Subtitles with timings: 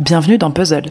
[0.00, 0.90] Bienvenue dans Puzzle.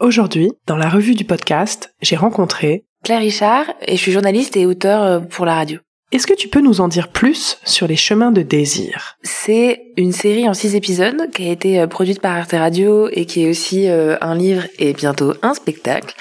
[0.00, 4.66] Aujourd'hui, dans la revue du podcast, j'ai rencontré Claire Richard et je suis journaliste et
[4.66, 5.78] auteur euh, pour la radio.
[6.12, 9.16] Est-ce que tu peux nous en dire plus sur les chemins de désir?
[9.22, 13.26] C'est une série en six épisodes qui a été euh, produite par Arte Radio et
[13.26, 16.16] qui est aussi euh, un livre et bientôt un spectacle.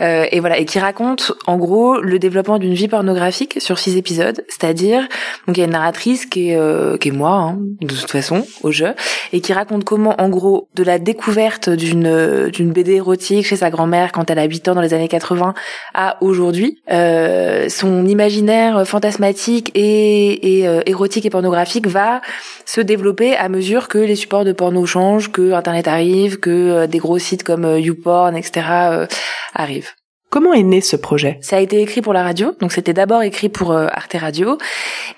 [0.00, 3.98] Euh, et voilà, et qui raconte en gros le développement d'une vie pornographique sur six
[3.98, 5.06] épisodes, c'est-à-dire
[5.46, 8.46] donc il y a une narratrice qui est qui est moi hein, de toute façon
[8.62, 8.94] au jeu
[9.32, 13.70] et qui raconte comment en gros de la découverte d'une d'une BD érotique chez sa
[13.70, 15.54] grand-mère quand elle a 8 ans dans les années 80
[15.94, 18.86] à aujourd'hui, son imaginaire
[19.26, 22.20] fantasmatique et, et euh, érotique et pornographique va
[22.64, 26.86] se développer à mesure que les supports de porno changent, que Internet arrive, que euh,
[26.86, 29.06] des gros sites comme euh, YouPorn, etc.
[29.54, 29.90] arrivent.
[30.28, 31.38] Comment est né ce projet?
[31.40, 34.58] Ça a été écrit pour la radio, donc c'était d'abord écrit pour Arte Radio,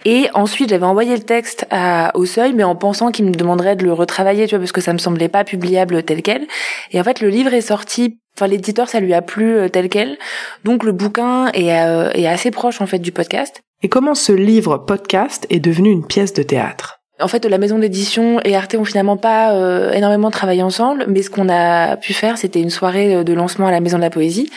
[0.04, 3.74] et ensuite j'avais envoyé le texte à, au Seuil, mais en pensant qu'il me demanderait
[3.74, 6.46] de le retravailler, tu vois, parce que ça me semblait pas publiable tel quel.
[6.92, 10.16] Et en fait, le livre est sorti Enfin, l'éditeur, ça lui a plu tel quel.
[10.62, 13.62] Donc, le bouquin est, est assez proche, en fait, du podcast.
[13.80, 16.98] Et comment ce livre podcast est devenu une pièce de théâtre?
[17.20, 21.22] En fait, la maison d'édition et Arte ont finalement pas euh, énormément travaillé ensemble, mais
[21.22, 24.10] ce qu'on a pu faire, c'était une soirée de lancement à la Maison de la
[24.10, 24.50] Poésie,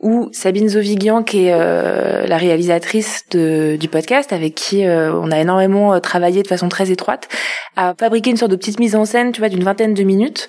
[0.00, 5.38] où Sabine Zovigian, qui est euh, la réalisatrice du podcast, avec qui euh, on a
[5.38, 7.28] énormément travaillé de façon très étroite,
[7.76, 10.48] a fabriqué une sorte de petite mise en scène, tu vois, d'une vingtaine de minutes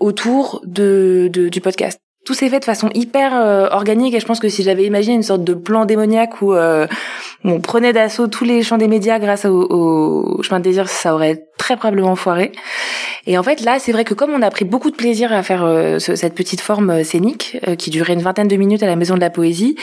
[0.00, 4.40] autour de, du podcast tout s'est fait de façon hyper euh, organique et je pense
[4.40, 6.86] que si j'avais imaginé une sorte de plan démoniaque où euh,
[7.44, 11.14] on prenait d'assaut tous les champs des médias grâce au, au, chemin de désir, ça
[11.14, 12.52] aurait très probablement foiré.
[13.26, 15.42] Et en fait là, c'est vrai que comme on a pris beaucoup de plaisir à
[15.42, 19.14] faire euh, cette petite forme scénique qui durait une vingtaine de minutes à la Maison
[19.14, 19.76] de la Poésie,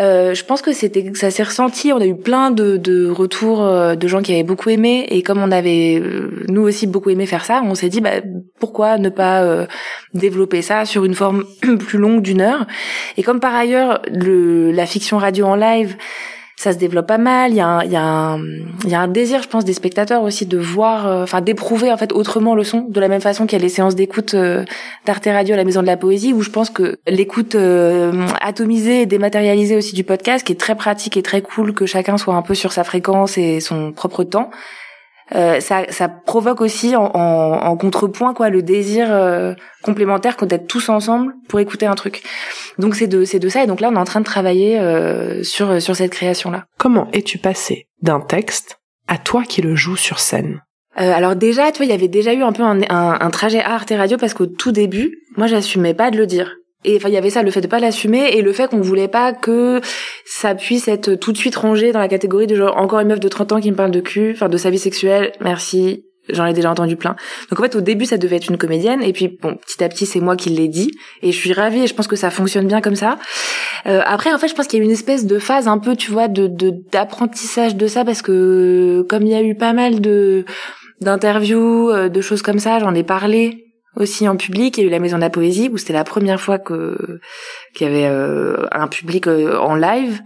[0.00, 1.92] euh, je pense que c'était, ça s'est ressenti.
[1.92, 5.22] On a eu plein de, de retours euh, de gens qui avaient beaucoup aimé, et
[5.22, 8.20] comme on avait euh, nous aussi beaucoup aimé faire ça, on s'est dit bah,
[8.58, 9.66] pourquoi ne pas
[10.14, 11.44] développer ça sur une forme
[11.78, 12.66] plus longue d'une heure?
[13.16, 15.96] Et comme par ailleurs le, la fiction radio en live
[16.60, 17.52] ça se développe pas mal.
[17.52, 18.38] Il y a un, y a un,
[18.86, 21.96] y a un désir, je pense, des spectateurs aussi de voir, euh, enfin d'éprouver en
[21.96, 24.66] fait autrement le son, de la même façon qu'il y a les séances d'écoute euh,
[25.06, 29.00] d'Arte Radio à la Maison de la Poésie, où je pense que l'écoute euh, atomisée
[29.00, 32.34] et dématérialisée aussi du podcast, qui est très pratique et très cool, que chacun soit
[32.34, 34.50] un peu sur sa fréquence et son propre temps,
[35.34, 40.66] euh, ça, ça, provoque aussi en, en, en, contrepoint quoi le désir euh, complémentaire d'être
[40.66, 42.22] tous ensemble pour écouter un truc.
[42.78, 44.78] Donc c'est de c'est de ça et donc là on est en train de travailler
[44.78, 46.64] euh, sur sur cette création là.
[46.78, 50.60] Comment es-tu passé d'un texte à toi qui le joues sur scène?
[50.98, 53.30] Euh, alors déjà, tu vois, il y avait déjà eu un peu un, un, un
[53.30, 56.56] trajet à Arte Radio parce qu'au tout début, moi, j'assumais pas de le dire.
[56.84, 58.80] Et enfin, il y avait ça, le fait de pas l'assumer et le fait qu'on
[58.80, 59.80] voulait pas que
[60.24, 63.20] ça puisse être tout de suite rangé dans la catégorie de genre encore une meuf
[63.20, 65.32] de 30 ans qui me parle de cul, enfin de sa vie sexuelle.
[65.40, 67.16] Merci, j'en ai déjà entendu plein.
[67.50, 69.88] Donc en fait, au début, ça devait être une comédienne et puis bon, petit à
[69.90, 70.92] petit, c'est moi qui l'ai dit
[71.22, 73.18] et je suis ravie et je pense que ça fonctionne bien comme ça.
[73.86, 75.96] Euh, après, en fait, je pense qu'il y a une espèce de phase un peu,
[75.96, 76.46] tu vois, de
[76.92, 80.44] d'apprentissage de, ça parce que comme il y a eu pas mal de
[81.00, 84.76] d'interviews, euh, de choses comme ça, j'en ai parlé aussi en public.
[84.78, 87.20] Il y a eu la Maison de la Poésie où c'était la première fois que
[87.74, 90.20] qu'il y avait euh, un public euh, en live.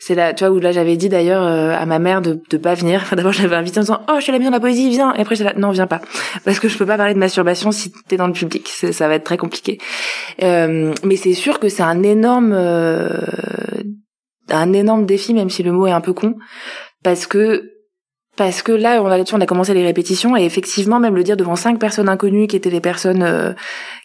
[0.00, 2.56] C'est là, tu vois, où là j'avais dit d'ailleurs euh, à ma mère de de
[2.56, 3.00] pas venir.
[3.02, 4.60] Enfin, d'abord je l'avais invité en disant oh je suis à la Maison de la
[4.60, 5.14] Poésie, viens.
[5.14, 6.00] Et après j'étais là non viens pas
[6.44, 8.68] parce que je peux pas parler de masturbation si t'es dans le public.
[8.68, 9.78] Ça va être très compliqué.
[10.40, 12.52] mais c'est sûr que c'est un énorme
[14.50, 16.34] un énorme défi même si le mot est un peu con
[17.02, 17.77] parce que
[18.38, 21.36] parce que là, on a, on a commencé les répétitions et effectivement, même le dire
[21.36, 23.52] devant cinq personnes inconnues qui étaient les personnes euh,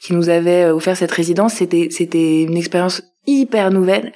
[0.01, 4.11] qui nous avaient euh, offert cette résidence, c'était c'était une expérience hyper nouvelle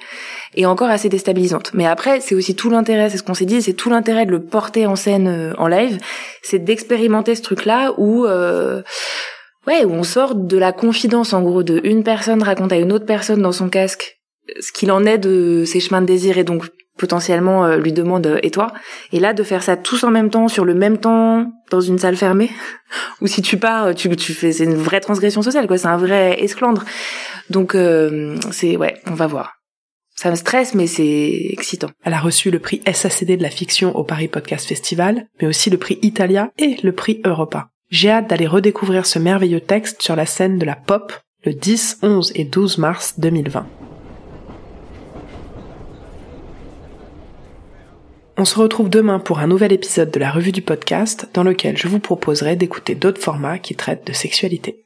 [0.56, 1.70] et encore assez déstabilisante.
[1.72, 4.32] Mais après, c'est aussi tout l'intérêt, c'est ce qu'on s'est dit, c'est tout l'intérêt de
[4.32, 5.98] le porter en scène euh, en live,
[6.42, 11.80] c'est d'expérimenter ce truc-là où ouais, où on sort de la confidence en gros de
[11.84, 14.18] une personne raconte à une autre personne dans son casque
[14.60, 16.64] ce qu'il en est de ses chemins de désir et donc
[16.98, 18.72] potentiellement euh, lui demande euh, et toi.
[19.12, 21.98] Et là de faire ça tous en même temps sur le même temps dans une
[21.98, 22.50] salle fermée
[23.20, 25.78] ou si tu pars tu tu fais c'est une vraie transgression sociale quoi.
[25.78, 26.84] C'est un vrai esclandre.
[27.48, 29.54] Donc euh, c'est ouais on va voir.
[30.14, 31.88] Ça me stresse mais c'est excitant.
[32.04, 35.70] Elle a reçu le prix SACD de la fiction au Paris Podcast Festival mais aussi
[35.70, 37.68] le prix Italia et le prix Europa.
[37.90, 41.12] J'ai hâte d'aller redécouvrir ce merveilleux texte sur la scène de la pop
[41.44, 43.87] le 10, 11 et 12 mars 2020
[48.40, 51.76] On se retrouve demain pour un nouvel épisode de la revue du podcast dans lequel
[51.76, 54.84] je vous proposerai d'écouter d'autres formats qui traitent de sexualité.